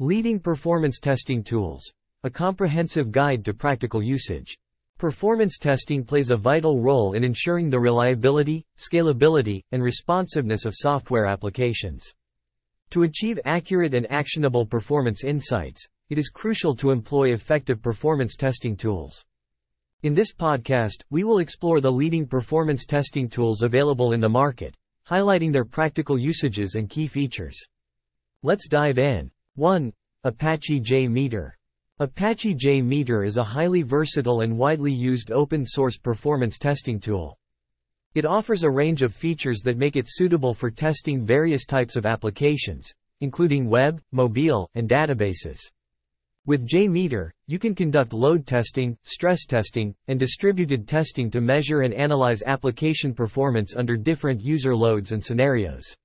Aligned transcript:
Leading 0.00 0.38
Performance 0.38 1.00
Testing 1.00 1.42
Tools. 1.42 1.82
A 2.22 2.30
comprehensive 2.30 3.10
guide 3.10 3.44
to 3.44 3.52
practical 3.52 4.00
usage. 4.00 4.56
Performance 4.96 5.58
testing 5.58 6.04
plays 6.04 6.30
a 6.30 6.36
vital 6.36 6.80
role 6.80 7.14
in 7.14 7.24
ensuring 7.24 7.68
the 7.68 7.80
reliability, 7.80 8.64
scalability, 8.78 9.60
and 9.72 9.82
responsiveness 9.82 10.64
of 10.64 10.74
software 10.76 11.26
applications. 11.26 12.14
To 12.90 13.02
achieve 13.02 13.40
accurate 13.44 13.92
and 13.92 14.08
actionable 14.08 14.64
performance 14.64 15.24
insights, 15.24 15.84
it 16.10 16.16
is 16.16 16.28
crucial 16.28 16.76
to 16.76 16.92
employ 16.92 17.32
effective 17.32 17.82
performance 17.82 18.36
testing 18.36 18.76
tools. 18.76 19.24
In 20.04 20.14
this 20.14 20.32
podcast, 20.32 21.02
we 21.10 21.24
will 21.24 21.40
explore 21.40 21.80
the 21.80 21.90
leading 21.90 22.24
performance 22.24 22.84
testing 22.84 23.28
tools 23.28 23.62
available 23.62 24.12
in 24.12 24.20
the 24.20 24.28
market, 24.28 24.76
highlighting 25.10 25.52
their 25.52 25.64
practical 25.64 26.16
usages 26.16 26.76
and 26.76 26.88
key 26.88 27.08
features. 27.08 27.58
Let's 28.44 28.68
dive 28.68 28.98
in. 28.98 29.32
1. 29.58 29.92
Apache 30.22 30.80
JMeter. 30.80 31.50
Apache 31.98 32.54
JMeter 32.54 33.26
is 33.26 33.38
a 33.38 33.42
highly 33.42 33.82
versatile 33.82 34.42
and 34.42 34.56
widely 34.56 34.92
used 34.92 35.32
open-source 35.32 35.98
performance 35.98 36.58
testing 36.58 37.00
tool. 37.00 37.36
It 38.14 38.24
offers 38.24 38.62
a 38.62 38.70
range 38.70 39.02
of 39.02 39.12
features 39.12 39.62
that 39.64 39.76
make 39.76 39.96
it 39.96 40.04
suitable 40.06 40.54
for 40.54 40.70
testing 40.70 41.26
various 41.26 41.66
types 41.66 41.96
of 41.96 42.06
applications, 42.06 42.94
including 43.20 43.68
web, 43.68 44.00
mobile, 44.12 44.70
and 44.76 44.88
databases. 44.88 45.58
With 46.46 46.64
JMeter, 46.64 47.30
you 47.48 47.58
can 47.58 47.74
conduct 47.74 48.12
load 48.12 48.46
testing, 48.46 48.96
stress 49.02 49.44
testing, 49.44 49.92
and 50.06 50.20
distributed 50.20 50.86
testing 50.86 51.32
to 51.32 51.40
measure 51.40 51.80
and 51.80 51.92
analyze 51.94 52.44
application 52.46 53.12
performance 53.12 53.74
under 53.74 53.96
different 53.96 54.40
user 54.40 54.76
loads 54.76 55.10
and 55.10 55.22
scenarios. 55.22 55.96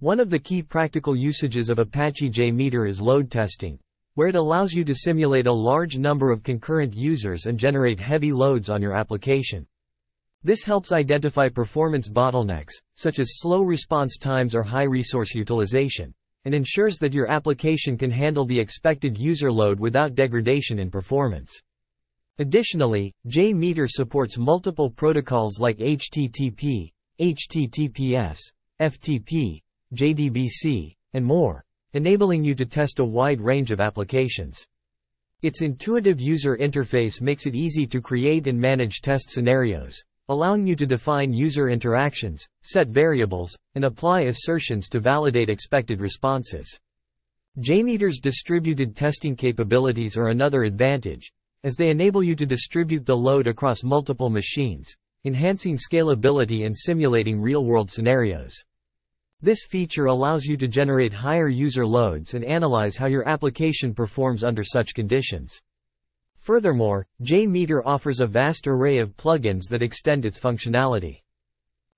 One 0.00 0.20
of 0.20 0.30
the 0.30 0.38
key 0.38 0.62
practical 0.62 1.16
usages 1.16 1.68
of 1.68 1.80
Apache 1.80 2.30
JMeter 2.30 2.88
is 2.88 3.00
load 3.00 3.32
testing, 3.32 3.80
where 4.14 4.28
it 4.28 4.36
allows 4.36 4.72
you 4.72 4.84
to 4.84 4.94
simulate 4.94 5.48
a 5.48 5.52
large 5.52 5.98
number 5.98 6.30
of 6.30 6.44
concurrent 6.44 6.94
users 6.94 7.46
and 7.46 7.58
generate 7.58 7.98
heavy 7.98 8.30
loads 8.30 8.70
on 8.70 8.80
your 8.80 8.96
application. 8.96 9.66
This 10.44 10.62
helps 10.62 10.92
identify 10.92 11.48
performance 11.48 12.08
bottlenecks, 12.08 12.74
such 12.94 13.18
as 13.18 13.40
slow 13.40 13.62
response 13.62 14.18
times 14.18 14.54
or 14.54 14.62
high 14.62 14.84
resource 14.84 15.34
utilization, 15.34 16.14
and 16.44 16.54
ensures 16.54 16.98
that 16.98 17.12
your 17.12 17.26
application 17.26 17.98
can 17.98 18.12
handle 18.12 18.44
the 18.44 18.60
expected 18.60 19.18
user 19.18 19.50
load 19.50 19.80
without 19.80 20.14
degradation 20.14 20.78
in 20.78 20.92
performance. 20.92 21.60
Additionally, 22.38 23.12
JMeter 23.26 23.88
supports 23.90 24.38
multiple 24.38 24.90
protocols 24.90 25.58
like 25.58 25.78
HTTP, 25.78 26.92
HTTPS, 27.20 28.38
FTP, 28.80 29.60
JDBC, 29.94 30.94
and 31.14 31.24
more 31.24 31.64
enabling 31.94 32.44
you 32.44 32.54
to 32.54 32.66
test 32.66 32.98
a 32.98 33.04
wide 33.04 33.40
range 33.40 33.70
of 33.70 33.80
applications. 33.80 34.66
Its 35.40 35.62
intuitive 35.62 36.20
user 36.20 36.56
interface 36.56 37.20
makes 37.20 37.46
it 37.46 37.54
easy 37.54 37.86
to 37.86 38.02
create 38.02 38.46
and 38.46 38.60
manage 38.60 39.00
test 39.00 39.30
scenarios, 39.30 40.02
allowing 40.28 40.66
you 40.66 40.76
to 40.76 40.84
define 40.84 41.32
user 41.32 41.70
interactions, 41.70 42.46
set 42.62 42.88
variables, 42.88 43.56
and 43.74 43.84
apply 43.84 44.22
assertions 44.22 44.88
to 44.88 45.00
validate 45.00 45.48
expected 45.48 46.00
responses. 46.00 46.78
JMeter's 47.60 48.20
distributed 48.20 48.94
testing 48.94 49.34
capabilities 49.34 50.16
are 50.16 50.28
another 50.28 50.64
advantage, 50.64 51.32
as 51.64 51.74
they 51.74 51.88
enable 51.88 52.22
you 52.22 52.36
to 52.36 52.44
distribute 52.44 53.06
the 53.06 53.16
load 53.16 53.46
across 53.46 53.82
multiple 53.82 54.28
machines, 54.28 54.94
enhancing 55.24 55.78
scalability 55.78 56.66
and 56.66 56.76
simulating 56.76 57.40
real-world 57.40 57.90
scenarios. 57.90 58.54
This 59.40 59.64
feature 59.64 60.06
allows 60.06 60.46
you 60.46 60.56
to 60.56 60.66
generate 60.66 61.12
higher 61.12 61.48
user 61.48 61.86
loads 61.86 62.34
and 62.34 62.44
analyze 62.44 62.96
how 62.96 63.06
your 63.06 63.28
application 63.28 63.94
performs 63.94 64.42
under 64.42 64.64
such 64.64 64.94
conditions. 64.94 65.60
Furthermore, 66.38 67.06
JMeter 67.22 67.80
offers 67.84 68.18
a 68.18 68.26
vast 68.26 68.66
array 68.66 68.98
of 68.98 69.16
plugins 69.16 69.68
that 69.68 69.82
extend 69.82 70.24
its 70.24 70.40
functionality. 70.40 71.20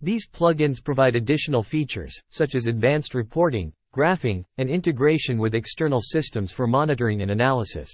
These 0.02 0.28
plugins 0.28 0.84
provide 0.84 1.16
additional 1.16 1.62
features, 1.62 2.20
such 2.28 2.54
as 2.54 2.66
advanced 2.66 3.14
reporting, 3.14 3.72
graphing, 3.96 4.44
and 4.58 4.68
integration 4.68 5.38
with 5.38 5.54
external 5.54 6.02
systems 6.02 6.52
for 6.52 6.66
monitoring 6.66 7.22
and 7.22 7.30
analysis. 7.30 7.90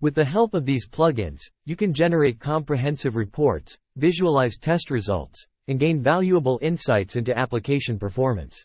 With 0.00 0.14
the 0.14 0.24
help 0.24 0.54
of 0.54 0.66
these 0.66 0.86
plugins, 0.86 1.40
you 1.64 1.74
can 1.74 1.92
generate 1.92 2.38
comprehensive 2.38 3.16
reports, 3.16 3.76
visualize 3.96 4.56
test 4.56 4.88
results, 4.88 5.48
and 5.68 5.78
gain 5.78 6.00
valuable 6.00 6.58
insights 6.62 7.16
into 7.16 7.36
application 7.38 7.98
performance. 7.98 8.64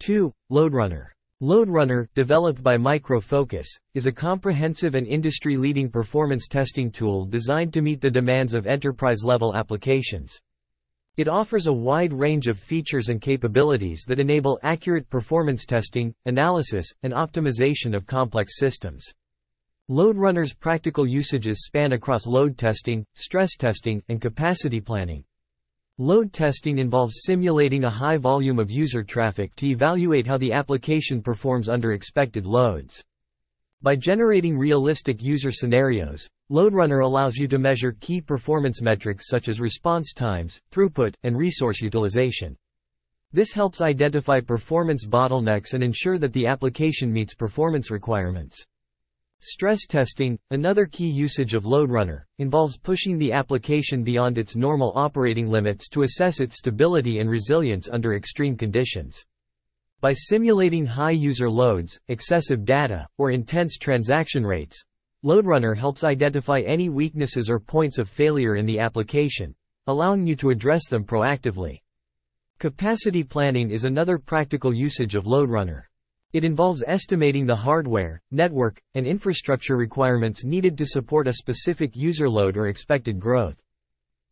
2. 0.00 0.32
LoadRunner. 0.50 1.06
LoadRunner, 1.42 2.06
developed 2.14 2.62
by 2.62 2.76
Micro 2.76 3.20
Focus, 3.20 3.68
is 3.94 4.06
a 4.06 4.12
comprehensive 4.12 4.94
and 4.94 5.06
industry-leading 5.06 5.90
performance 5.90 6.46
testing 6.46 6.90
tool 6.90 7.26
designed 7.26 7.72
to 7.72 7.82
meet 7.82 8.00
the 8.00 8.10
demands 8.10 8.54
of 8.54 8.66
enterprise-level 8.66 9.56
applications. 9.56 10.40
It 11.16 11.28
offers 11.28 11.66
a 11.66 11.72
wide 11.72 12.12
range 12.12 12.46
of 12.46 12.58
features 12.58 13.08
and 13.08 13.20
capabilities 13.20 14.04
that 14.08 14.20
enable 14.20 14.58
accurate 14.62 15.10
performance 15.10 15.66
testing, 15.66 16.14
analysis, 16.26 16.86
and 17.02 17.12
optimization 17.12 17.94
of 17.94 18.06
complex 18.06 18.56
systems. 18.56 19.12
LoadRunner's 19.90 20.54
practical 20.54 21.06
usages 21.06 21.64
span 21.64 21.92
across 21.92 22.24
load 22.24 22.56
testing, 22.56 23.04
stress 23.14 23.56
testing, 23.56 24.02
and 24.08 24.20
capacity 24.20 24.80
planning. 24.80 25.24
Load 25.98 26.32
testing 26.32 26.78
involves 26.78 27.20
simulating 27.24 27.84
a 27.84 27.90
high 27.90 28.16
volume 28.16 28.58
of 28.58 28.70
user 28.70 29.02
traffic 29.02 29.54
to 29.56 29.66
evaluate 29.66 30.26
how 30.26 30.38
the 30.38 30.50
application 30.50 31.20
performs 31.20 31.68
under 31.68 31.92
expected 31.92 32.46
loads. 32.46 33.04
By 33.82 33.96
generating 33.96 34.56
realistic 34.56 35.22
user 35.22 35.52
scenarios, 35.52 36.26
LoadRunner 36.50 37.04
allows 37.04 37.36
you 37.36 37.46
to 37.48 37.58
measure 37.58 37.94
key 38.00 38.22
performance 38.22 38.80
metrics 38.80 39.28
such 39.28 39.48
as 39.48 39.60
response 39.60 40.14
times, 40.14 40.58
throughput, 40.72 41.14
and 41.24 41.36
resource 41.36 41.82
utilization. 41.82 42.56
This 43.32 43.52
helps 43.52 43.82
identify 43.82 44.40
performance 44.40 45.04
bottlenecks 45.04 45.74
and 45.74 45.84
ensure 45.84 46.18
that 46.18 46.32
the 46.32 46.46
application 46.46 47.12
meets 47.12 47.34
performance 47.34 47.90
requirements. 47.90 48.64
Stress 49.44 49.86
testing, 49.88 50.38
another 50.52 50.86
key 50.86 51.10
usage 51.10 51.54
of 51.54 51.64
LoadRunner, 51.64 52.22
involves 52.38 52.78
pushing 52.78 53.18
the 53.18 53.32
application 53.32 54.04
beyond 54.04 54.38
its 54.38 54.54
normal 54.54 54.92
operating 54.94 55.50
limits 55.50 55.88
to 55.88 56.04
assess 56.04 56.38
its 56.38 56.58
stability 56.58 57.18
and 57.18 57.28
resilience 57.28 57.88
under 57.88 58.14
extreme 58.14 58.56
conditions. 58.56 59.24
By 60.00 60.12
simulating 60.12 60.86
high 60.86 61.10
user 61.10 61.50
loads, 61.50 61.98
excessive 62.06 62.64
data, 62.64 63.08
or 63.18 63.32
intense 63.32 63.78
transaction 63.78 64.46
rates, 64.46 64.80
LoadRunner 65.24 65.76
helps 65.76 66.04
identify 66.04 66.60
any 66.60 66.88
weaknesses 66.88 67.50
or 67.50 67.58
points 67.58 67.98
of 67.98 68.08
failure 68.08 68.54
in 68.54 68.64
the 68.64 68.78
application, 68.78 69.56
allowing 69.88 70.24
you 70.24 70.36
to 70.36 70.50
address 70.50 70.86
them 70.88 71.04
proactively. 71.04 71.78
Capacity 72.60 73.24
planning 73.24 73.72
is 73.72 73.84
another 73.84 74.18
practical 74.18 74.72
usage 74.72 75.16
of 75.16 75.24
LoadRunner. 75.24 75.82
It 76.32 76.44
involves 76.44 76.82
estimating 76.86 77.44
the 77.44 77.56
hardware, 77.56 78.18
network, 78.30 78.80
and 78.94 79.06
infrastructure 79.06 79.76
requirements 79.76 80.44
needed 80.44 80.78
to 80.78 80.86
support 80.86 81.28
a 81.28 81.34
specific 81.34 81.94
user 81.94 82.26
load 82.26 82.56
or 82.56 82.68
expected 82.68 83.20
growth. 83.20 83.56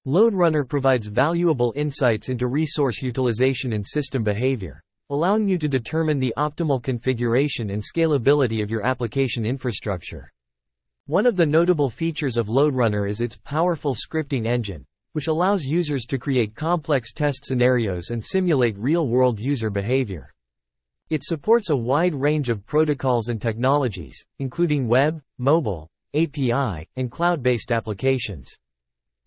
LoadRunner 0.07 0.67
provides 0.67 1.09
valuable 1.09 1.75
insights 1.77 2.31
into 2.31 2.47
resource 2.47 3.03
utilization 3.03 3.75
and 3.75 3.87
system 3.87 4.25
behavior, 4.25 4.81
allowing 5.11 5.47
you 5.47 5.59
to 5.59 5.69
determine 5.69 6.19
the 6.19 6.33
optimal 6.39 6.83
configuration 6.83 7.69
and 7.69 7.83
scalability 7.83 8.63
of 8.63 8.71
your 8.71 8.87
application 8.87 9.45
infrastructure. 9.45 10.33
One 11.05 11.27
of 11.27 11.37
the 11.37 11.45
notable 11.45 11.91
features 11.91 12.39
of 12.39 12.47
LoadRunner 12.47 13.11
is 13.11 13.21
its 13.21 13.37
powerful 13.37 13.95
scripting 13.95 14.47
engine, 14.47 14.87
which 15.13 15.27
allows 15.27 15.67
users 15.67 16.07
to 16.07 16.19
create 16.19 16.55
complex 16.55 17.13
test 17.13 17.45
scenarios 17.45 18.09
and 18.09 18.25
simulate 18.25 18.79
real-world 18.79 19.39
user 19.39 19.69
behavior. 19.69 20.33
It 21.11 21.25
supports 21.25 21.71
a 21.71 21.77
wide 21.77 22.15
range 22.15 22.51
of 22.51 22.65
protocols 22.65 23.31
and 23.31 23.43
technologies, 23.43 24.25
including 24.39 24.87
web, 24.87 25.21
mobile, 25.39 25.89
API, 26.15 26.87
and 26.95 27.11
cloud-based 27.11 27.73
applications. 27.73 28.49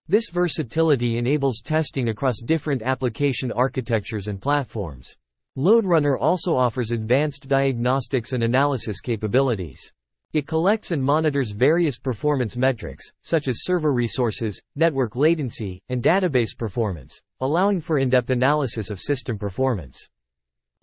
This 0.07 0.30
versatility 0.30 1.18
enables 1.18 1.59
testing 1.59 2.07
across 2.07 2.39
different 2.39 2.83
application 2.83 3.51
architectures 3.51 4.27
and 4.27 4.41
platforms. 4.41 5.18
LoadRunner 5.57 6.18
also 6.18 6.56
offers 6.56 6.91
advanced 6.91 7.50
diagnostics 7.50 8.31
and 8.31 8.44
analysis 8.44 9.01
capabilities. 9.01 9.91
It 10.31 10.47
collects 10.47 10.91
and 10.91 11.03
monitors 11.03 11.51
various 11.51 12.00
performance 12.00 12.56
metrics, 12.56 13.12
such 13.24 13.50
as 13.50 13.65
server 13.65 13.91
resources, 13.91 14.62
network 14.77 15.18
latency, 15.18 15.81
and 15.89 16.01
database 16.01 16.57
performance, 16.57 17.19
allowing 17.41 17.81
for 17.81 18.00
in-depth 18.00 18.29
analysis 18.29 18.89
of 18.89 19.01
system 19.01 19.38
performance. 19.38 20.07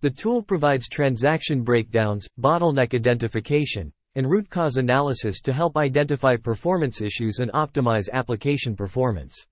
The 0.02 0.10
tool 0.10 0.42
provides 0.42 0.88
transaction 0.88 1.62
breakdowns, 1.62 2.26
bottleneck 2.40 2.94
identification, 2.94 3.92
and 4.14 4.30
root 4.30 4.48
cause 4.48 4.78
analysis 4.78 5.42
to 5.42 5.52
help 5.52 5.76
identify 5.76 6.36
performance 6.36 7.02
issues 7.02 7.38
and 7.38 7.52
optimize 7.52 8.08
application 8.10 8.74
performance. 8.74 9.44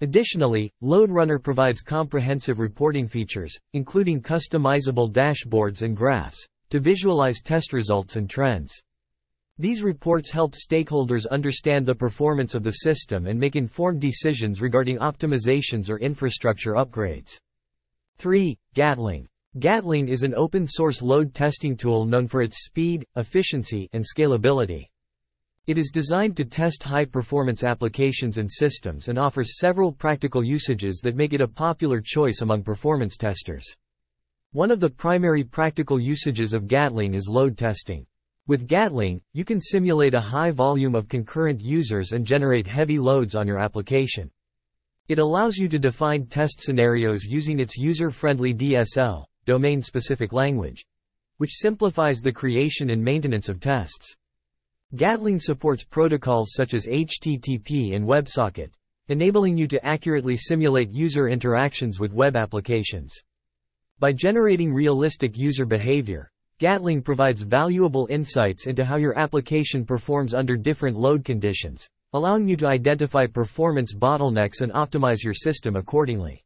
Additionally, 0.00 0.70
LoadRunner 0.80 1.42
provides 1.42 1.80
comprehensive 1.80 2.60
reporting 2.60 3.08
features, 3.08 3.58
including 3.72 4.22
customizable 4.22 5.12
dashboards 5.12 5.82
and 5.82 5.96
graphs, 5.96 6.46
to 6.70 6.78
visualize 6.78 7.40
test 7.40 7.72
results 7.72 8.14
and 8.14 8.30
trends. 8.30 8.80
These 9.58 9.82
reports 9.82 10.30
help 10.30 10.54
stakeholders 10.54 11.26
understand 11.28 11.84
the 11.84 11.96
performance 11.96 12.54
of 12.54 12.62
the 12.62 12.72
system 12.72 13.26
and 13.26 13.40
make 13.40 13.56
informed 13.56 14.00
decisions 14.00 14.60
regarding 14.60 14.98
optimizations 14.98 15.90
or 15.90 15.98
infrastructure 15.98 16.74
upgrades. 16.74 17.38
3. 18.18 18.56
Gatling. 18.74 19.26
Gatling 19.60 20.08
is 20.08 20.24
an 20.24 20.34
open-source 20.34 21.00
load 21.00 21.32
testing 21.32 21.76
tool 21.76 22.06
known 22.06 22.26
for 22.26 22.42
its 22.42 22.64
speed, 22.64 23.06
efficiency, 23.14 23.88
and 23.92 24.04
scalability. 24.04 24.88
It 25.68 25.78
is 25.78 25.92
designed 25.92 26.36
to 26.38 26.44
test 26.44 26.82
high-performance 26.82 27.62
applications 27.62 28.38
and 28.38 28.50
systems 28.50 29.06
and 29.06 29.16
offers 29.16 29.60
several 29.60 29.92
practical 29.92 30.42
usages 30.42 31.00
that 31.04 31.14
make 31.14 31.32
it 31.32 31.40
a 31.40 31.46
popular 31.46 32.00
choice 32.04 32.40
among 32.40 32.64
performance 32.64 33.16
testers. 33.16 33.64
One 34.50 34.72
of 34.72 34.80
the 34.80 34.90
primary 34.90 35.44
practical 35.44 36.00
usages 36.00 36.52
of 36.52 36.66
Gatling 36.66 37.14
is 37.14 37.28
load 37.28 37.56
testing. 37.56 38.06
With 38.48 38.66
Gatling, 38.66 39.20
you 39.34 39.44
can 39.44 39.60
simulate 39.60 40.14
a 40.14 40.20
high 40.20 40.50
volume 40.50 40.96
of 40.96 41.08
concurrent 41.08 41.60
users 41.60 42.10
and 42.10 42.26
generate 42.26 42.66
heavy 42.66 42.98
loads 42.98 43.36
on 43.36 43.46
your 43.46 43.60
application. 43.60 44.32
It 45.06 45.20
allows 45.20 45.58
you 45.58 45.68
to 45.68 45.78
define 45.78 46.26
test 46.26 46.60
scenarios 46.60 47.22
using 47.22 47.60
its 47.60 47.76
user-friendly 47.76 48.54
DSL, 48.54 49.26
domain-specific 49.44 50.32
language, 50.32 50.84
which 51.38 51.54
simplifies 51.54 52.20
the 52.20 52.32
creation 52.32 52.90
and 52.90 53.02
maintenance 53.02 53.48
of 53.48 53.60
tests. 53.60 54.14
Gatling 54.94 55.40
supports 55.40 55.82
protocols 55.82 56.52
such 56.54 56.74
as 56.74 56.86
HTTP 56.86 57.96
and 57.96 58.06
WebSocket, 58.06 58.70
enabling 59.08 59.56
you 59.56 59.66
to 59.66 59.84
accurately 59.84 60.36
simulate 60.36 60.90
user 60.92 61.28
interactions 61.28 61.98
with 61.98 62.12
web 62.12 62.36
applications. 62.36 63.12
By 63.98 64.12
generating 64.12 64.72
realistic 64.72 65.36
user 65.36 65.66
behavior, 65.66 66.30
Gatling 66.58 67.02
provides 67.02 67.42
valuable 67.42 68.06
insights 68.10 68.68
into 68.68 68.84
how 68.84 68.96
your 68.96 69.18
application 69.18 69.84
performs 69.84 70.34
under 70.34 70.56
different 70.56 70.96
load 70.96 71.24
conditions, 71.24 71.88
allowing 72.12 72.46
you 72.46 72.56
to 72.58 72.68
identify 72.68 73.26
performance 73.26 73.92
bottlenecks 73.92 74.60
and 74.60 74.72
optimize 74.72 75.24
your 75.24 75.34
system 75.34 75.74
accordingly. 75.74 76.43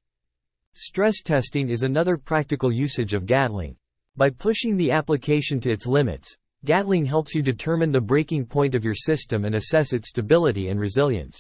Stress 0.81 1.23
testing 1.23 1.71
is 1.71 1.83
another 1.83 2.17
practical 2.17 2.71
usage 2.71 3.13
of 3.13 3.27
Gatling. 3.27 3.75
By 4.17 4.31
pushing 4.31 4.77
the 4.77 4.93
application 4.93 5.59
to 5.63 5.73
its 5.73 5.89
limits, 5.89 6.37
Gatling 6.65 7.05
helps 7.05 7.35
you 7.35 7.43
determine 7.43 7.91
the 7.91 8.01
breaking 8.01 8.47
point 8.47 8.77
of 8.77 8.85
your 8.85 8.95
system 8.95 9.45
and 9.45 9.57
assess 9.57 9.93
its 9.93 10.11
stability 10.11 10.69
and 10.69 10.79
resilience. 10.79 11.37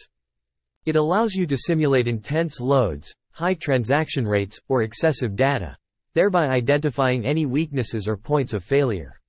It 0.87 0.97
allows 0.97 1.35
you 1.35 1.47
to 1.47 1.57
simulate 1.57 2.09
intense 2.09 2.59
loads, 2.59 3.15
high 3.31 3.55
transaction 3.55 4.27
rates, 4.27 4.59
or 4.69 4.83
excessive 4.83 5.37
data 5.37 5.77
thereby 6.15 6.49
identifying 6.49 7.25
any 7.25 7.47
weaknesses 7.47 8.09
or 8.09 8.17
points 8.17 8.55
of 8.55 8.65
failure. 8.65 9.21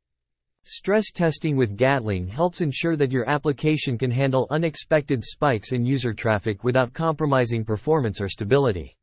Stress 0.63 1.11
testing 1.11 1.55
with 1.55 1.77
Gatling 1.77 2.27
helps 2.27 2.61
ensure 2.61 2.95
that 2.95 3.11
your 3.11 3.29
application 3.29 3.95
can 3.95 4.09
handle 4.09 4.47
unexpected 4.49 5.23
spikes 5.23 5.71
in 5.71 5.85
user 5.85 6.15
traffic 6.15 6.63
without 6.63 6.93
compromising 6.93 7.63
performance 7.63 8.19
or 8.19 8.27
stability. 8.27 8.95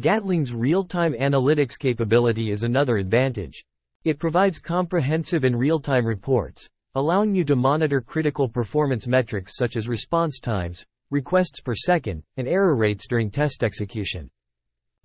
Gatling's 0.00 0.54
real-time 0.54 1.12
analytics 1.12 1.78
capability 1.78 2.50
is 2.50 2.62
another 2.62 2.96
advantage. 2.96 3.62
It 4.04 4.18
provides 4.18 4.58
comprehensive 4.58 5.44
and 5.44 5.58
real-time 5.58 6.06
reports, 6.06 6.66
allowing 6.94 7.34
you 7.34 7.44
to 7.44 7.56
monitor 7.56 8.00
critical 8.00 8.48
performance 8.48 9.06
metrics 9.06 9.54
such 9.54 9.76
as 9.76 9.90
response 9.90 10.40
times, 10.40 10.82
requests 11.10 11.60
per 11.60 11.74
second, 11.74 12.22
and 12.38 12.48
error 12.48 12.74
rates 12.74 13.06
during 13.06 13.30
test 13.30 13.62
execution. 13.62 14.30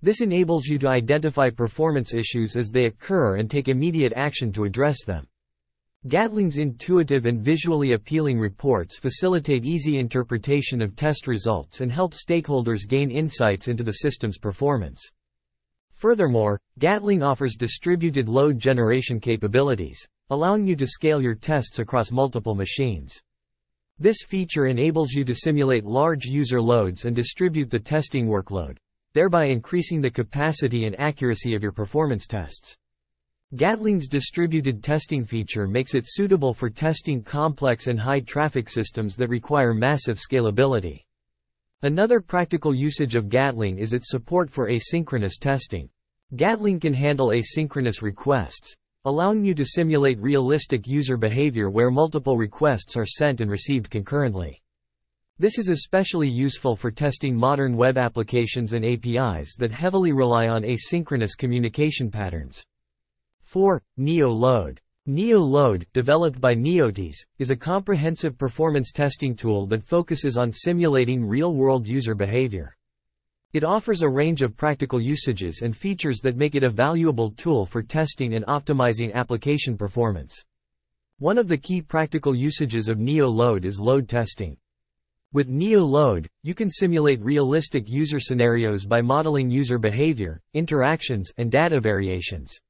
This 0.00 0.22
enables 0.22 0.64
you 0.64 0.78
to 0.78 0.88
identify 0.88 1.50
performance 1.50 2.14
issues 2.14 2.56
as 2.56 2.70
they 2.70 2.86
occur 2.86 3.36
and 3.36 3.50
take 3.50 3.68
immediate 3.68 4.14
action 4.16 4.52
to 4.52 4.64
address 4.64 5.04
them. 5.04 5.26
Gatling's 6.08 6.56
intuitive 6.56 7.26
and 7.26 7.40
visually 7.40 7.92
appealing 7.92 8.40
reports 8.40 8.96
facilitate 8.98 9.66
easy 9.66 9.98
interpretation 9.98 10.80
of 10.80 10.96
test 10.96 11.26
results 11.26 11.82
and 11.82 11.92
help 11.92 12.14
stakeholders 12.14 12.88
gain 12.88 13.10
insights 13.10 13.68
into 13.68 13.82
the 13.82 13.92
system's 13.92 14.38
performance. 14.38 15.00
Furthermore, 15.92 16.58
Gatling 16.78 17.22
offers 17.22 17.56
distributed 17.56 18.28
load 18.28 18.58
generation 18.58 19.20
capabilities, 19.20 20.04
allowing 20.30 20.66
you 20.66 20.76
to 20.76 20.86
scale 20.86 21.20
your 21.20 21.34
tests 21.34 21.78
across 21.78 22.10
multiple 22.10 22.54
machines. 22.54 23.20
This 23.98 24.22
feature 24.26 24.66
enables 24.66 25.12
you 25.12 25.24
to 25.26 25.34
simulate 25.34 25.84
large 25.84 26.24
user 26.24 26.60
loads 26.60 27.04
and 27.04 27.14
distribute 27.14 27.68
the 27.68 27.78
testing 27.78 28.26
workload 28.26 28.78
thereby 29.14 29.46
increasing 29.46 30.00
the 30.00 30.10
capacity 30.10 30.84
and 30.84 30.98
accuracy 31.00 31.54
of 31.54 31.62
your 31.62 31.72
performance 31.72 32.26
tests. 32.26 32.76
Gatling's 33.56 34.08
distributed 34.08 34.84
testing 34.84 35.24
feature 35.24 35.66
makes 35.66 35.94
it 35.94 36.04
suitable 36.06 36.52
for 36.52 36.68
testing 36.68 37.22
complex 37.22 37.86
and 37.86 37.98
high-traffic 37.98 38.68
systems 38.68 39.16
that 39.16 39.30
require 39.30 39.72
massive 39.72 40.18
scalability. 40.18 41.04
Another 41.80 42.20
practical 42.20 42.74
usage 42.74 43.16
of 43.16 43.30
Gatling 43.30 43.78
is 43.78 43.94
its 43.94 44.10
support 44.10 44.50
for 44.50 44.68
asynchronous 44.68 45.38
testing. 45.40 45.88
Gatling 46.36 46.78
can 46.78 46.92
handle 46.92 47.28
asynchronous 47.28 48.02
requests, 48.02 48.76
allowing 49.06 49.42
you 49.42 49.54
to 49.54 49.64
simulate 49.64 50.20
realistic 50.20 50.86
user 50.86 51.16
behavior 51.16 51.70
where 51.70 51.90
multiple 51.90 52.36
requests 52.36 52.98
are 52.98 53.06
sent 53.06 53.40
and 53.40 53.50
received 53.50 53.88
concurrently. 53.88 54.60
This 55.38 55.56
is 55.56 55.70
especially 55.70 56.28
useful 56.28 56.76
for 56.76 56.90
testing 56.90 57.34
modern 57.34 57.78
web 57.78 57.96
applications 57.96 58.74
and 58.74 58.84
APIs 58.84 59.54
that 59.56 59.72
heavily 59.72 60.12
rely 60.12 60.48
on 60.48 60.64
asynchronous 60.64 61.34
communication 61.34 62.10
patterns. 62.10 62.62
4. 63.48 63.82
NeoLoad. 63.98 64.76
NeoLoad, 65.08 65.86
developed 65.94 66.38
by 66.38 66.54
Neotys, 66.54 67.16
is 67.38 67.48
a 67.48 67.56
comprehensive 67.56 68.36
performance 68.36 68.92
testing 68.92 69.34
tool 69.34 69.66
that 69.68 69.82
focuses 69.82 70.36
on 70.36 70.52
simulating 70.52 71.24
real-world 71.24 71.86
user 71.86 72.14
behavior. 72.14 72.76
It 73.54 73.64
offers 73.64 74.02
a 74.02 74.08
range 74.08 74.42
of 74.42 74.54
practical 74.54 75.00
usages 75.00 75.62
and 75.62 75.74
features 75.74 76.18
that 76.18 76.36
make 76.36 76.56
it 76.56 76.62
a 76.62 76.68
valuable 76.68 77.30
tool 77.30 77.64
for 77.64 77.82
testing 77.82 78.34
and 78.34 78.44
optimizing 78.44 79.14
application 79.14 79.78
performance. 79.78 80.44
One 81.18 81.38
of 81.38 81.48
the 81.48 81.56
key 81.56 81.80
practical 81.80 82.34
usages 82.34 82.86
of 82.88 82.98
NeoLoad 82.98 83.64
is 83.64 83.80
load 83.80 84.10
testing. 84.10 84.58
With 85.32 85.48
NeoLoad, 85.48 86.26
you 86.42 86.52
can 86.52 86.68
simulate 86.68 87.24
realistic 87.24 87.88
user 87.88 88.20
scenarios 88.20 88.84
by 88.84 89.00
modeling 89.00 89.48
user 89.48 89.78
behavior, 89.78 90.42
interactions, 90.52 91.30
and 91.38 91.50
data 91.50 91.80
variations. 91.80 92.60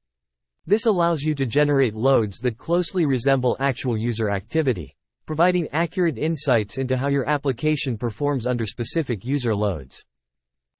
This 0.67 0.85
allows 0.85 1.21
you 1.21 1.33
to 1.35 1.45
generate 1.45 1.95
loads 1.95 2.39
that 2.39 2.57
closely 2.57 3.05
resemble 3.05 3.57
actual 3.59 3.97
user 3.97 4.29
activity, 4.29 4.95
providing 5.25 5.67
accurate 5.71 6.17
insights 6.17 6.77
into 6.77 6.97
how 6.97 7.07
your 7.07 7.27
application 7.27 7.97
performs 7.97 8.45
under 8.47 8.65
specific 8.65 9.23
user 9.23 9.55
loads. 9.55 10.03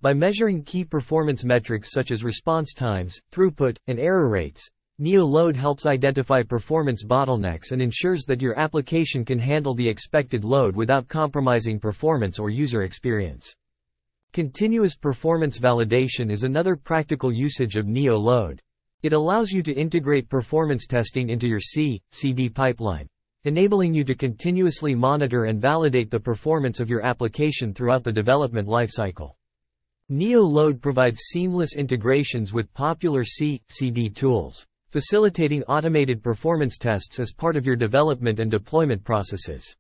By 0.02 0.14
measuring 0.14 0.64
key 0.64 0.86
performance 0.86 1.44
metrics 1.44 1.92
such 1.92 2.12
as 2.12 2.24
response 2.24 2.74
times, 2.74 3.20
throughput, 3.32 3.78
and 3.88 4.00
error 4.00 4.30
rates, 4.30 4.70
NeoLoad 5.02 5.56
helps 5.56 5.86
identify 5.86 6.44
performance 6.44 7.06
bottlenecks 7.06 7.72
and 7.72 7.82
ensures 7.82 8.24
that 8.24 8.42
your 8.42 8.60
application 8.60 9.24
can 9.24 9.40
handle 9.40 9.74
the 9.74 9.88
expected 9.88 10.44
load 10.44 10.76
without 10.76 11.08
compromising 11.08 11.80
performance 11.80 12.38
or 12.38 12.50
user 12.50 12.84
experience. 12.84 13.56
Continuous 14.34 14.96
performance 14.96 15.58
validation 15.58 16.30
is 16.30 16.44
another 16.44 16.76
practical 16.76 17.32
usage 17.32 17.78
of 17.78 17.86
NeoLoad. 17.86 18.60
It 19.02 19.14
allows 19.14 19.52
you 19.52 19.64
to 19.64 19.72
integrate 19.72 20.28
performance 20.28 20.86
testing 20.86 21.30
into 21.30 21.48
your 21.48 21.62
C, 21.62 22.02
CD 22.12 22.50
pipeline, 22.50 23.08
enabling 23.46 23.94
you 23.94 24.04
to 24.04 24.14
continuously 24.14 24.94
monitor 24.94 25.46
and 25.46 25.62
validate 25.62 26.12
the 26.12 26.20
performance 26.20 26.82
of 26.82 26.90
your 26.90 27.02
application 27.06 27.74
throughout 27.74 28.04
the 28.04 28.12
development 28.12 28.68
lifecycle. 28.68 29.36
NeoLoad 30.12 30.82
provides 30.82 31.22
seamless 31.22 31.76
integrations 31.76 32.52
with 32.52 32.74
popular 32.74 33.24
C, 33.24 33.62
CD 33.70 34.10
tools 34.10 34.66
facilitating 34.92 35.62
automated 35.66 36.24
performance 36.24 36.76
tests 36.76 37.20
as 37.20 37.32
part 37.32 37.56
of 37.56 37.64
your 37.64 37.76
development 37.76 38.40
and 38.40 38.50
deployment 38.50 39.04
processes. 39.04 39.76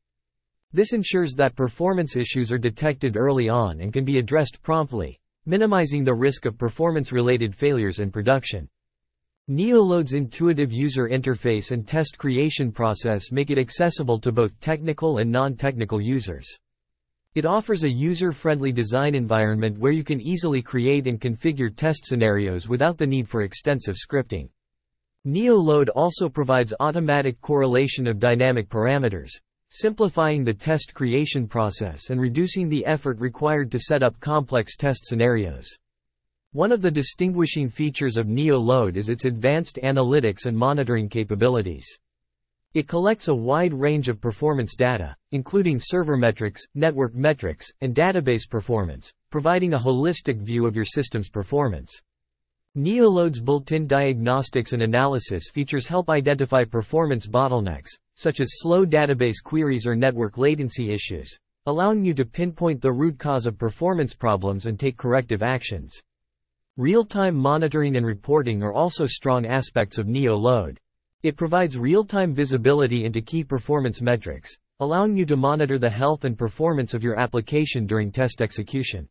This 0.72 0.94
ensures 0.94 1.34
that 1.34 1.56
performance 1.56 2.16
issues 2.16 2.52
are 2.52 2.60
detected 2.60 3.18
early 3.18 3.50
on 3.50 3.82
and 3.82 3.92
can 3.92 4.06
be 4.06 4.20
addressed 4.20 4.62
promptly, 4.62 5.20
minimizing 5.48 6.04
the 6.04 6.14
risk 6.14 6.46
of 6.46 6.60
performance-related 6.60 7.56
failures 7.56 8.00
in 8.00 8.12
production. 8.12 8.70
NeoLoad's 9.50 10.14
intuitive 10.14 10.72
user 10.72 11.10
interface 11.10 11.72
and 11.72 11.88
test 11.88 12.20
creation 12.20 12.72
process 12.72 13.32
make 13.32 13.50
it 13.50 13.58
accessible 13.58 14.20
to 14.20 14.32
both 14.32 14.60
technical 14.60 15.18
and 15.18 15.32
non-technical 15.32 16.00
users. 16.00 16.48
It 17.34 17.48
offers 17.48 17.82
a 17.82 17.90
user-friendly 17.90 18.72
design 18.74 19.16
environment 19.16 19.80
where 19.80 19.92
you 19.92 20.04
can 20.04 20.22
easily 20.22 20.62
create 20.62 21.08
and 21.08 21.20
configure 21.20 21.76
test 21.76 22.06
scenarios 22.06 22.70
without 22.70 23.00
the 23.00 23.08
need 23.08 23.28
for 23.28 23.42
extensive 23.42 23.96
scripting. 23.96 24.50
NeoLoad 25.26 25.88
also 25.96 26.30
provides 26.30 26.76
automatic 26.80 27.42
correlation 27.42 28.06
of 28.06 28.20
dynamic 28.20 28.70
parameters, 28.70 29.32
simplifying 29.72 30.44
the 30.44 30.54
test 30.54 30.94
creation 30.94 31.48
process 31.48 32.12
and 32.12 32.22
reducing 32.22 32.70
the 32.70 32.86
effort 32.86 33.20
required 33.20 33.72
to 33.72 33.80
set 33.80 34.04
up 34.04 34.20
complex 34.20 34.76
test 34.76 35.08
scenarios. 35.08 35.76
One 36.54 36.72
of 36.72 36.82
the 36.82 36.90
distinguishing 36.90 37.70
features 37.70 38.18
of 38.18 38.26
NeoLoad 38.26 38.96
is 38.98 39.10
its 39.10 39.26
advanced 39.26 39.78
analytics 39.84 40.48
and 40.48 40.58
monitoring 40.58 41.08
capabilities. 41.08 41.86
It 42.74 42.88
collects 42.88 43.28
a 43.28 43.36
wide 43.36 43.72
range 43.72 44.10
of 44.10 44.20
performance 44.20 44.76
data, 44.76 45.16
including 45.32 45.78
server 45.80 46.18
metrics, 46.18 46.64
network 46.74 47.14
metrics, 47.14 47.68
and 47.82 47.94
database 47.94 48.50
performance, 48.50 49.14
providing 49.30 49.76
a 49.76 49.78
holistic 49.78 50.42
view 50.42 50.66
of 50.66 50.76
your 50.76 50.86
system's 50.86 51.30
performance. 51.30 51.92
NeoLoad's 52.76 53.42
built-in 53.42 53.86
diagnostics 53.86 54.74
and 54.74 54.82
analysis 54.82 55.52
features 55.52 55.86
help 55.86 56.10
identify 56.10 56.64
performance 56.64 57.28
bottlenecks, 57.28 57.92
such 58.16 58.40
as 58.40 58.58
slow 58.58 58.88
database 58.88 59.38
queries 59.44 59.86
or 59.86 59.96
network 59.96 60.36
latency 60.40 60.92
issues, 60.92 61.32
allowing 61.68 62.04
you 62.04 62.16
to 62.16 62.26
pinpoint 62.26 62.82
the 62.82 62.92
root 62.92 63.20
cause 63.20 63.46
of 63.46 63.60
performance 63.60 64.16
problems 64.16 64.66
and 64.66 64.80
take 64.80 64.98
corrective 64.98 65.44
actions. 65.44 66.02
Real-time 66.80 67.36
monitoring 67.36 67.98
and 67.98 68.06
reporting 68.06 68.64
are 68.64 68.72
also 68.72 69.06
strong 69.06 69.46
aspects 69.46 69.98
of 69.98 70.08
NeoLoad. 70.08 70.78
It 71.24 71.36
provides 71.36 71.78
real-time 71.78 72.34
visibility 72.34 73.04
into 73.04 73.20
key 73.20 73.44
performance 73.44 74.02
metrics, 74.02 74.56
allowing 74.80 75.18
you 75.18 75.26
to 75.26 75.36
monitor 75.36 75.78
the 75.78 75.90
health 75.90 76.24
and 76.24 76.38
performance 76.38 76.94
of 76.94 77.04
your 77.04 77.20
application 77.20 77.86
during 77.86 78.14
test 78.14 78.42
execution. 78.42 79.10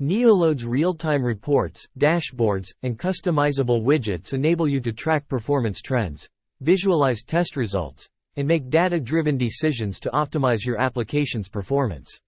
NeoLoad's 0.00 0.64
real-time 0.64 1.22
reports, 1.22 1.86
dashboards, 1.98 2.68
and 2.82 2.98
customizable 2.98 3.84
widgets 3.84 4.32
enable 4.32 4.66
you 4.66 4.80
to 4.80 4.90
track 4.90 5.28
performance 5.28 5.82
trends, 5.82 6.26
visualize 6.62 7.22
test 7.22 7.56
results, 7.56 8.08
and 8.36 8.48
make 8.48 8.70
data-driven 8.70 9.36
decisions 9.36 10.00
to 10.00 10.08
optimize 10.12 10.64
your 10.64 10.80
application's 10.80 11.50
performance. 11.50 12.18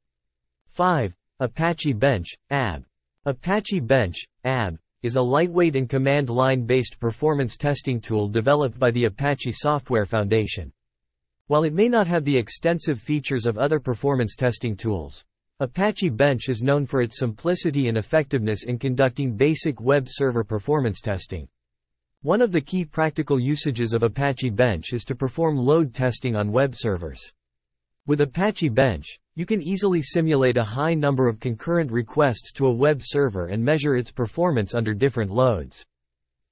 5. 0.68 1.14
Apache 1.40 1.94
Bench, 1.94 2.34
AB. 2.50 2.84
Apache 3.28 3.80
Bench, 3.80 4.24
AB, 4.46 4.78
is 5.02 5.16
a 5.16 5.20
lightweight 5.20 5.76
and 5.76 5.86
command 5.86 6.30
line 6.30 6.64
based 6.64 6.98
performance 6.98 7.58
testing 7.58 8.00
tool 8.00 8.26
developed 8.26 8.78
by 8.78 8.90
the 8.90 9.04
Apache 9.04 9.52
Software 9.52 10.06
Foundation. 10.06 10.72
While 11.46 11.64
it 11.64 11.74
may 11.74 11.90
not 11.90 12.06
have 12.06 12.24
the 12.24 12.38
extensive 12.38 12.98
features 12.98 13.44
of 13.44 13.58
other 13.58 13.80
performance 13.80 14.34
testing 14.34 14.74
tools, 14.74 15.26
Apache 15.60 16.08
Bench 16.08 16.48
is 16.48 16.62
known 16.62 16.86
for 16.86 17.02
its 17.02 17.18
simplicity 17.18 17.88
and 17.88 17.98
effectiveness 17.98 18.62
in 18.62 18.78
conducting 18.78 19.36
basic 19.36 19.78
web 19.78 20.06
server 20.08 20.42
performance 20.42 21.02
testing. 21.02 21.46
One 22.22 22.40
of 22.40 22.50
the 22.50 22.62
key 22.62 22.86
practical 22.86 23.38
usages 23.38 23.92
of 23.92 24.04
Apache 24.04 24.48
Bench 24.48 24.94
is 24.94 25.04
to 25.04 25.14
perform 25.14 25.58
load 25.58 25.92
testing 25.92 26.34
on 26.34 26.50
web 26.50 26.74
servers. 26.74 27.34
With 28.06 28.22
Apache 28.22 28.70
Bench, 28.70 29.20
you 29.38 29.46
can 29.46 29.62
easily 29.62 30.02
simulate 30.02 30.56
a 30.56 30.64
high 30.64 30.94
number 30.94 31.28
of 31.28 31.38
concurrent 31.38 31.92
requests 31.92 32.50
to 32.50 32.66
a 32.66 32.72
web 32.72 33.00
server 33.00 33.46
and 33.46 33.64
measure 33.64 33.94
its 33.94 34.10
performance 34.10 34.74
under 34.74 34.92
different 34.92 35.30
loads. 35.30 35.84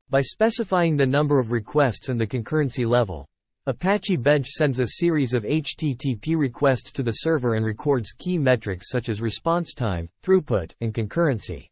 By 0.09 0.21
specifying 0.21 0.97
the 0.97 1.05
number 1.05 1.41
of 1.41 1.51
requests 1.51 2.11
and 2.11 2.21
the 2.21 2.29
concurrency 2.29 2.87
level, 2.87 3.27
Apache 3.67 4.19
Bench 4.19 4.47
sends 4.47 4.79
a 4.79 4.87
series 4.87 5.35
of 5.35 5.43
HTTP 5.43 6.39
requests 6.39 6.93
to 6.93 7.03
the 7.03 7.11
server 7.11 7.55
and 7.55 7.67
records 7.67 8.13
key 8.13 8.39
metrics 8.39 8.89
such 8.89 9.09
as 9.09 9.21
response 9.21 9.75
time, 9.75 10.09
throughput, 10.23 10.71
and 10.81 10.95
concurrency. 10.95 11.67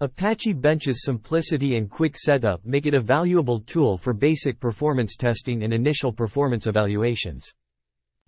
Apache 0.00 0.54
Bench's 0.54 1.04
simplicity 1.04 1.76
and 1.76 1.90
quick 1.90 2.16
setup 2.16 2.64
make 2.64 2.86
it 2.86 2.94
a 2.94 3.00
valuable 3.00 3.60
tool 3.60 3.98
for 3.98 4.14
basic 4.14 4.58
performance 4.58 5.14
testing 5.14 5.62
and 5.62 5.74
initial 5.74 6.10
performance 6.10 6.66
evaluations. 6.66 7.52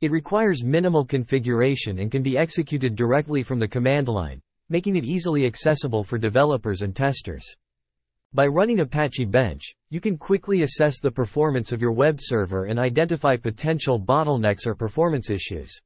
It 0.01 0.11
requires 0.11 0.65
minimal 0.65 1.05
configuration 1.05 1.99
and 2.01 2.11
can 2.11 2.23
be 2.23 2.37
executed 2.37 2.97
directly 2.97 3.43
from 3.43 3.59
the 3.59 3.69
command 3.69 4.09
line, 4.09 4.41
making 4.69 4.97
it 4.97 5.05
easily 5.05 5.47
accessible 5.47 6.05
for 6.05 6.19
developers 6.19 6.83
and 6.83 6.95
testers. 6.95 7.57
By 8.33 8.47
running 8.47 8.81
Apache 8.81 9.27
Bench, 9.27 9.77
you 9.91 10.01
can 10.01 10.19
quickly 10.19 10.63
assess 10.63 10.99
the 10.99 11.11
performance 11.11 11.71
of 11.71 11.81
your 11.81 11.93
web 11.93 12.19
server 12.21 12.65
and 12.65 12.81
identify 12.81 13.37
potential 13.37 14.01
bottlenecks 14.01 14.67
or 14.67 14.75
performance 14.75 15.31
issues. 15.31 15.81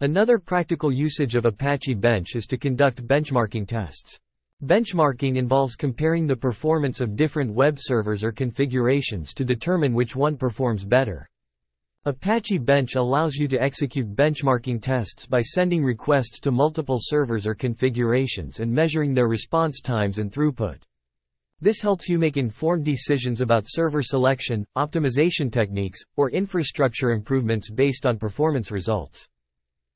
Another 0.00 0.38
practical 0.38 0.92
usage 0.92 1.36
of 1.36 1.44
Apache 1.44 1.94
Bench 1.94 2.34
is 2.34 2.46
to 2.46 2.56
conduct 2.56 3.06
benchmarking 3.06 3.68
tests. 3.68 4.18
Benchmarking 4.64 5.36
involves 5.36 5.76
comparing 5.76 6.26
the 6.26 6.34
performance 6.34 7.00
of 7.00 7.14
different 7.14 7.52
web 7.52 7.78
servers 7.80 8.24
or 8.24 8.32
configurations 8.32 9.32
to 9.34 9.44
determine 9.44 9.94
which 9.94 10.16
one 10.16 10.36
performs 10.36 10.84
better. 10.84 11.28
Apache 12.04 12.58
Bench 12.58 12.94
allows 12.94 13.34
you 13.34 13.48
to 13.48 13.60
execute 13.60 14.14
benchmarking 14.14 14.80
tests 14.80 15.26
by 15.26 15.40
sending 15.40 15.82
requests 15.82 16.38
to 16.38 16.52
multiple 16.52 16.98
servers 17.00 17.44
or 17.44 17.56
configurations 17.56 18.60
and 18.60 18.72
measuring 18.72 19.12
their 19.12 19.26
response 19.26 19.80
times 19.80 20.18
and 20.18 20.30
throughput. 20.30 20.78
This 21.60 21.80
helps 21.80 22.08
you 22.08 22.20
make 22.20 22.36
informed 22.36 22.84
decisions 22.84 23.40
about 23.40 23.64
server 23.66 24.00
selection, 24.00 24.64
optimization 24.76 25.50
techniques, 25.50 26.00
or 26.16 26.30
infrastructure 26.30 27.10
improvements 27.10 27.68
based 27.68 28.06
on 28.06 28.16
performance 28.16 28.70
results. 28.70 29.28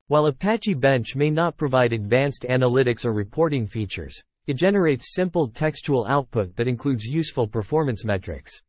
While 0.09 0.27
Apache 0.27 0.75
Bench 0.75 1.15
may 1.15 1.31
not 1.31 1.57
provide 1.57 1.93
advanced 1.93 2.45
analytics 2.49 3.05
or 3.05 3.13
reporting 3.13 3.65
features, 3.65 4.21
it 4.49 4.55
generates 4.55 5.15
simple 5.15 5.47
textual 5.47 6.05
output 6.09 6.57
that 6.57 6.67
includes 6.67 7.05
useful 7.05 7.47
performance 7.47 8.05
metrics. 8.05 8.61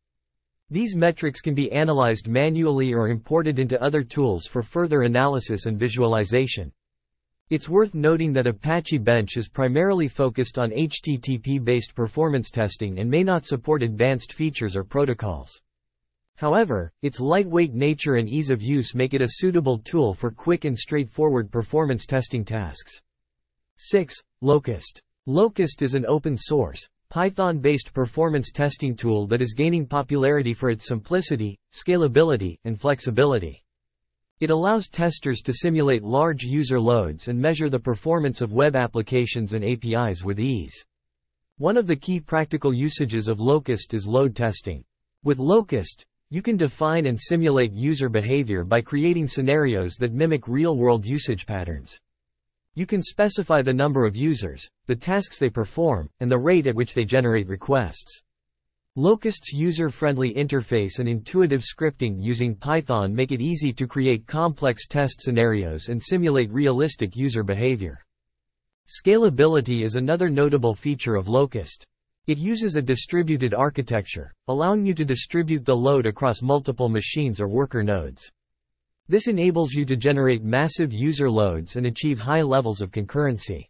These 0.70 0.96
metrics 0.96 1.40
can 1.40 1.54
be 1.54 1.70
analyzed 1.72 2.26
manually 2.26 2.94
or 2.94 3.08
imported 3.08 3.58
into 3.58 3.80
other 3.82 4.02
tools 4.02 4.46
for 4.46 4.62
further 4.62 5.02
analysis 5.02 5.66
and 5.66 5.78
visualization. 5.78 6.72
It's 7.50 7.68
worth 7.68 7.94
noting 7.94 8.32
that 8.32 8.46
Apache 8.46 8.98
Bench 8.98 9.36
is 9.36 9.48
primarily 9.48 10.08
focused 10.08 10.58
on 10.58 10.70
HTTP-based 10.70 11.94
performance 11.94 12.48
testing 12.48 12.98
and 12.98 13.10
may 13.10 13.22
not 13.22 13.44
support 13.44 13.82
advanced 13.82 14.32
features 14.32 14.74
or 14.74 14.84
protocols. 14.84 15.60
However, 16.36 16.90
its 17.02 17.20
lightweight 17.20 17.74
nature 17.74 18.14
and 18.14 18.28
ease 18.28 18.48
of 18.48 18.62
use 18.62 18.94
make 18.94 19.12
it 19.12 19.20
a 19.20 19.28
suitable 19.28 19.78
tool 19.78 20.14
for 20.14 20.30
quick 20.30 20.64
and 20.64 20.76
straightforward 20.76 21.52
performance 21.52 22.06
testing 22.06 22.44
tasks. 22.44 23.02
6. 23.76 24.14
Locust. 24.40 25.02
Locust 25.26 25.82
is 25.82 25.94
an 25.94 26.06
open 26.06 26.36
source, 26.36 26.88
Python-based 27.10 27.92
performance 27.94 28.50
testing 28.50 28.96
tool 28.96 29.26
that 29.28 29.40
is 29.40 29.54
gaining 29.54 29.86
popularity 29.86 30.52
for 30.54 30.70
its 30.70 30.86
simplicity, 30.86 31.58
scalability, 31.72 32.58
and 32.64 32.80
flexibility. 32.80 33.62
It 34.40 34.50
allows 34.50 34.88
testers 34.88 35.40
to 35.42 35.52
simulate 35.52 36.02
large 36.02 36.42
user 36.42 36.80
loads 36.80 37.28
and 37.28 37.38
measure 37.38 37.70
the 37.70 37.78
performance 37.78 38.40
of 38.40 38.52
web 38.52 38.74
applications 38.74 39.52
and 39.52 39.64
APIs 39.64 40.24
with 40.24 40.40
ease. 40.40 40.84
One 41.58 41.76
of 41.76 41.86
the 41.86 41.94
key 41.96 42.18
practical 42.18 42.74
usages 42.74 43.28
of 43.28 43.38
Locust 43.38 43.94
is 43.94 44.08
load 44.08 44.34
testing. 44.34 44.84
With 45.22 45.38
Locust, 45.38 46.04
you 46.30 46.42
can 46.42 46.56
define 46.56 47.06
and 47.06 47.16
simulate 47.20 47.72
user 47.72 48.08
behavior 48.08 48.64
by 48.64 48.80
creating 48.80 49.28
scenarios 49.28 49.94
that 50.00 50.12
mimic 50.12 50.48
real-world 50.48 51.06
usage 51.06 51.46
patterns. 51.46 52.00
You 52.76 52.86
can 52.86 53.02
specify 53.02 53.62
the 53.62 53.72
number 53.72 54.04
of 54.04 54.16
users, 54.16 54.68
the 54.86 54.96
tasks 54.96 55.38
they 55.38 55.48
perform, 55.48 56.10
and 56.18 56.28
the 56.28 56.38
rate 56.38 56.66
at 56.66 56.74
which 56.74 56.92
they 56.92 57.04
generate 57.04 57.46
requests. 57.46 58.20
Locust's 58.96 59.52
user-friendly 59.52 60.34
interface 60.34 60.98
and 60.98 61.08
intuitive 61.08 61.62
scripting 61.62 62.16
using 62.18 62.56
Python 62.56 63.14
make 63.14 63.30
it 63.30 63.40
easy 63.40 63.72
to 63.72 63.86
create 63.86 64.26
complex 64.26 64.88
test 64.88 65.20
scenarios 65.20 65.88
and 65.88 66.02
simulate 66.02 66.52
realistic 66.52 67.14
user 67.14 67.44
behavior. 67.44 68.04
Scalability 68.88 69.82
is 69.82 69.94
another 69.94 70.28
notable 70.28 70.74
feature 70.74 71.14
of 71.14 71.28
Locust. 71.28 71.84
It 72.26 72.38
uses 72.38 72.74
a 72.74 72.82
distributed 72.82 73.54
architecture, 73.54 74.32
allowing 74.48 74.84
you 74.84 74.94
to 74.94 75.04
distribute 75.04 75.64
the 75.64 75.76
load 75.76 76.06
across 76.06 76.42
multiple 76.42 76.88
machines 76.88 77.40
or 77.40 77.48
worker 77.48 77.84
nodes. 77.84 78.30
This 79.06 79.28
enables 79.28 79.72
you 79.72 79.84
to 79.84 79.96
generate 79.96 80.42
massive 80.42 80.90
user 80.90 81.30
loads 81.30 81.76
and 81.76 81.84
achieve 81.84 82.18
high 82.18 82.40
levels 82.40 82.80
of 82.80 82.90
concurrency. 82.90 83.66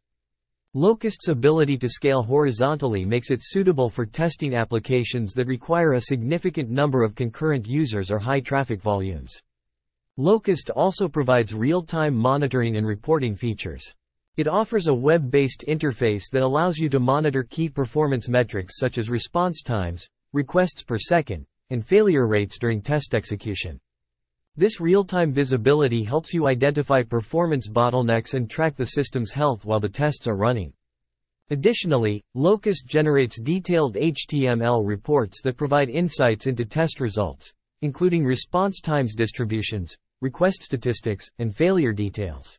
Locust's 0.74 1.26
ability 1.26 1.76
to 1.78 1.88
scale 1.88 2.22
horizontally 2.22 3.04
makes 3.04 3.32
it 3.32 3.40
suitable 3.42 3.90
for 3.90 4.06
testing 4.06 4.54
applications 4.54 5.32
that 5.32 5.48
require 5.48 5.94
a 5.94 6.02
significant 6.02 6.70
number 6.70 7.02
of 7.02 7.16
concurrent 7.16 7.66
users 7.66 8.12
or 8.12 8.18
high 8.20 8.38
traffic 8.38 8.80
volumes. 8.80 9.36
Locust 10.16 10.70
also 10.70 11.08
provides 11.08 11.52
real-time 11.52 12.14
monitoring 12.14 12.76
and 12.76 12.86
reporting 12.86 13.34
features. 13.34 13.82
It 14.36 14.46
offers 14.46 14.86
a 14.86 14.94
web-based 14.94 15.64
interface 15.66 16.30
that 16.30 16.44
allows 16.44 16.78
you 16.78 16.88
to 16.90 17.00
monitor 17.00 17.42
key 17.42 17.68
performance 17.68 18.28
metrics 18.28 18.78
such 18.78 18.98
as 18.98 19.10
response 19.10 19.62
times, 19.62 20.08
requests 20.32 20.84
per 20.84 20.96
second, 20.96 21.44
and 21.70 21.84
failure 21.84 22.28
rates 22.28 22.56
during 22.56 22.80
test 22.80 23.16
execution. 23.16 23.80
This 24.56 24.80
real-time 24.80 25.32
visibility 25.32 26.04
helps 26.04 26.32
you 26.32 26.46
identify 26.46 27.02
performance 27.02 27.68
bottlenecks 27.68 28.34
and 28.34 28.48
track 28.48 28.76
the 28.76 28.86
system's 28.86 29.32
health 29.32 29.64
while 29.64 29.80
the 29.80 29.88
tests 29.88 30.28
are 30.28 30.36
running. 30.36 30.72
Additionally, 31.50 32.22
Locust 32.34 32.86
generates 32.86 33.40
detailed 33.40 33.96
HTML 33.96 34.86
reports 34.86 35.42
that 35.42 35.56
provide 35.56 35.90
insights 35.90 36.46
into 36.46 36.64
test 36.64 37.00
results, 37.00 37.52
including 37.82 38.24
response 38.24 38.80
times 38.80 39.16
distributions, 39.16 39.96
request 40.20 40.62
statistics, 40.62 41.28
and 41.40 41.52
failure 41.52 41.92
details. 41.92 42.56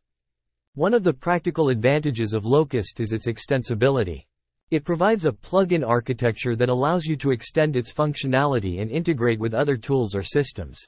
One 0.73 0.93
of 0.93 1.05
the 1.05 1.13
practical 1.13 1.69
advantages 1.69 2.33
of 2.33 2.45
Locust 2.45 2.99
is 2.99 3.13
its 3.13 3.27
extensibility. 3.27 4.25
It 4.69 4.83
provides 4.83 5.23
a 5.23 5.31
plug-in 5.31 5.85
architecture 5.85 6.57
that 6.57 6.67
allows 6.67 7.05
you 7.05 7.15
to 7.15 7.31
extend 7.31 7.77
its 7.77 7.93
functionality 7.93 8.81
and 8.81 8.91
integrate 8.91 9.39
with 9.39 9.53
other 9.53 9.77
tools 9.77 10.13
or 10.13 10.23
systems. 10.23 10.85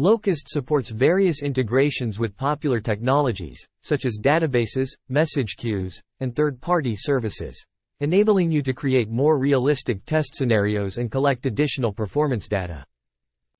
Locust 0.00 0.48
supports 0.48 0.90
various 0.90 1.42
integrations 1.42 2.20
with 2.20 2.36
popular 2.36 2.78
technologies, 2.78 3.66
such 3.82 4.04
as 4.04 4.20
databases, 4.22 4.90
message 5.08 5.56
queues, 5.56 6.00
and 6.20 6.36
third-party 6.36 6.94
services, 6.94 7.66
enabling 7.98 8.48
you 8.48 8.62
to 8.62 8.72
create 8.72 9.10
more 9.10 9.40
realistic 9.40 10.04
test 10.04 10.36
scenarios 10.36 10.98
and 10.98 11.10
collect 11.10 11.46
additional 11.46 11.92
performance 11.92 12.46
data. 12.46 12.84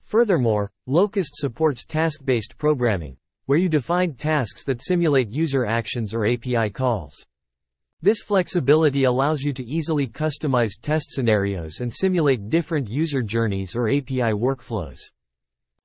Furthermore, 0.02 0.70
Locust 0.86 1.34
supports 1.34 1.84
task-based 1.84 2.56
programming, 2.56 3.16
where 3.46 3.58
you 3.58 3.68
define 3.68 4.14
tasks 4.14 4.62
that 4.62 4.80
simulate 4.80 5.32
user 5.32 5.66
actions 5.66 6.14
or 6.14 6.24
API 6.24 6.70
calls. 6.70 7.16
This 8.00 8.22
flexibility 8.22 9.02
allows 9.02 9.42
you 9.42 9.52
to 9.54 9.66
easily 9.66 10.06
customize 10.06 10.80
test 10.80 11.10
scenarios 11.10 11.80
and 11.80 11.92
simulate 11.92 12.48
different 12.48 12.88
user 12.88 13.22
journeys 13.22 13.74
or 13.74 13.88
API 13.88 14.34
workflows. 14.34 15.00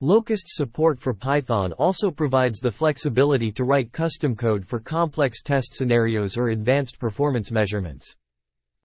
Locust's 0.04 0.54
support 0.54 1.00
for 1.00 1.14
Python 1.14 1.72
also 1.72 2.10
provides 2.10 2.60
the 2.60 2.70
flexibility 2.70 3.50
to 3.50 3.64
write 3.64 3.90
custom 3.90 4.36
code 4.36 4.62
for 4.62 4.78
complex 4.78 5.40
test 5.40 5.72
scenarios 5.72 6.36
or 6.36 6.50
advanced 6.50 6.98
performance 6.98 7.50
measurements. 7.50 8.14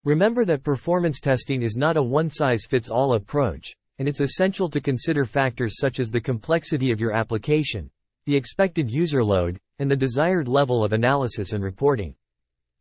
Remember 0.05 0.45
that 0.45 0.63
performance 0.63 1.19
testing 1.19 1.61
is 1.61 1.75
not 1.75 1.97
a 1.97 2.01
one-size-fits-all 2.01 3.15
approach, 3.15 3.73
and 3.97 4.07
it's 4.07 4.21
essential 4.21 4.69
to 4.69 4.79
consider 4.79 5.25
factors 5.25 5.77
such 5.77 5.99
as 5.99 6.09
the 6.09 6.21
complexity 6.21 6.89
of 6.89 7.01
your 7.01 7.11
application, 7.11 7.91
the 8.23 8.37
expected 8.37 8.89
user 8.89 9.21
load, 9.21 9.59
and 9.79 9.91
the 9.91 9.97
desired 9.97 10.47
level 10.47 10.85
of 10.85 10.93
analysis 10.93 11.51
and 11.51 11.61
reporting. 11.61 12.15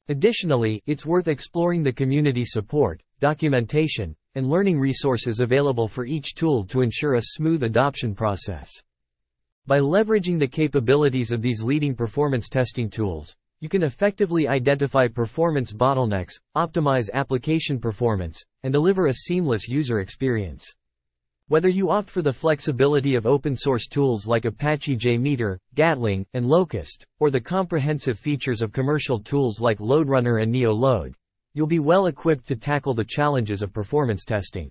Additionally, 0.08 0.80
it's 0.86 1.04
worth 1.04 1.26
exploring 1.26 1.82
the 1.82 1.92
community 1.92 2.44
support, 2.44 3.02
documentation, 3.18 4.14
and 4.34 4.48
learning 4.48 4.78
resources 4.78 5.40
available 5.40 5.88
for 5.88 6.04
each 6.04 6.34
tool 6.34 6.64
to 6.66 6.82
ensure 6.82 7.14
a 7.14 7.22
smooth 7.22 7.62
adoption 7.62 8.14
process. 8.14 8.70
By 9.66 9.80
leveraging 9.80 10.38
the 10.38 10.48
capabilities 10.48 11.30
of 11.30 11.42
these 11.42 11.62
leading 11.62 11.94
performance 11.94 12.48
testing 12.48 12.88
tools, 12.88 13.36
you 13.60 13.68
can 13.68 13.82
effectively 13.82 14.46
identify 14.46 15.08
performance 15.08 15.72
bottlenecks, 15.72 16.34
optimize 16.56 17.10
application 17.12 17.80
performance, 17.80 18.42
and 18.62 18.72
deliver 18.72 19.06
a 19.08 19.14
seamless 19.14 19.66
user 19.66 20.00
experience. 20.00 20.72
Whether 21.48 21.68
you 21.68 21.90
opt 21.90 22.08
for 22.08 22.22
the 22.22 22.32
flexibility 22.32 23.14
of 23.14 23.26
open 23.26 23.56
source 23.56 23.86
tools 23.86 24.26
like 24.26 24.44
Apache 24.44 24.96
JMeter, 24.98 25.56
Gatling, 25.74 26.26
and 26.34 26.46
Locust, 26.46 27.04
or 27.20 27.30
the 27.30 27.40
comprehensive 27.40 28.18
features 28.18 28.62
of 28.62 28.70
commercial 28.70 29.18
tools 29.18 29.58
like 29.58 29.78
LoadRunner 29.78 30.42
and 30.42 30.54
NeoLoad, 30.54 31.14
you'll 31.58 31.66
be 31.66 31.80
well 31.80 32.06
equipped 32.06 32.46
to 32.46 32.54
tackle 32.54 32.94
the 32.94 33.04
challenges 33.04 33.62
of 33.62 33.72
performance 33.72 34.24
testing. 34.24 34.70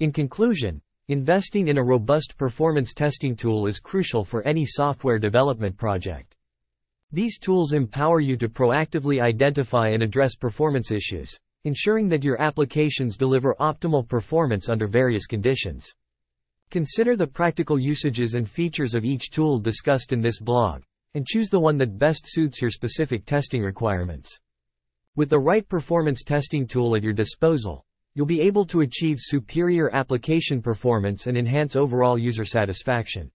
In 0.00 0.10
conclusion, 0.10 0.80
investing 1.08 1.68
in 1.68 1.76
a 1.76 1.84
robust 1.84 2.38
performance 2.38 2.94
testing 2.94 3.36
tool 3.36 3.66
is 3.66 3.78
crucial 3.78 4.24
for 4.24 4.42
any 4.44 4.64
software 4.64 5.18
development 5.18 5.76
project. 5.76 6.34
These 7.12 7.38
tools 7.38 7.74
empower 7.74 8.20
you 8.20 8.38
to 8.38 8.48
proactively 8.48 9.20
identify 9.20 9.88
and 9.88 10.02
address 10.02 10.34
performance 10.34 10.90
issues 10.92 11.38
ensuring 11.64 12.08
that 12.08 12.24
your 12.24 12.40
applications 12.40 13.18
deliver 13.18 13.54
optimal 13.60 14.08
performance 14.08 14.70
under 14.70 14.86
various 14.86 15.26
conditions. 15.26 15.92
Consider 16.70 17.16
the 17.16 17.26
practical 17.26 17.78
usages 17.78 18.32
and 18.32 18.48
features 18.48 18.94
of 18.94 19.04
each 19.04 19.28
tool 19.28 19.58
discussed 19.58 20.14
in 20.14 20.22
this 20.22 20.40
blog, 20.40 20.80
and 21.12 21.26
choose 21.26 21.50
the 21.50 21.60
one 21.60 21.76
that 21.76 21.98
best 21.98 22.22
suits 22.24 22.62
your 22.62 22.70
specific 22.70 23.26
testing 23.26 23.60
requirements. 23.60 24.38
With 25.18 25.30
the 25.30 25.38
right 25.40 25.68
performance 25.68 26.22
testing 26.22 26.64
tool 26.64 26.94
at 26.94 27.02
your 27.02 27.12
disposal, 27.12 27.84
you'll 28.14 28.24
be 28.24 28.40
able 28.40 28.64
to 28.66 28.82
achieve 28.82 29.16
superior 29.18 29.92
application 29.92 30.62
performance 30.62 31.26
and 31.26 31.36
enhance 31.36 31.74
overall 31.74 32.16
user 32.16 32.44
satisfaction. 32.44 33.28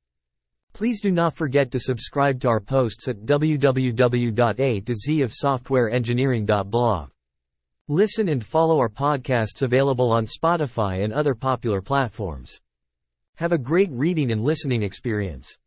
Please 0.71 1.01
do 1.01 1.11
not 1.11 1.35
forget 1.35 1.71
to 1.71 1.81
subscribe 1.81 2.39
to 2.39 2.47
our 2.47 2.61
posts 2.61 3.09
at 3.09 3.25
www.a 3.25 4.79
to 4.79 4.95
z 4.95 5.21
of. 5.23 5.33
Listen 7.89 8.29
and 8.29 8.45
follow 8.45 8.79
our 8.79 8.87
podcasts 8.87 9.61
available 9.61 10.09
on 10.09 10.25
Spotify 10.25 11.03
and 11.03 11.11
other 11.11 11.35
popular 11.35 11.81
platforms. 11.81 12.61
Have 13.35 13.51
a 13.51 13.57
great 13.57 13.89
reading 13.91 14.31
and 14.31 14.41
listening 14.41 14.83
experience. 14.83 15.57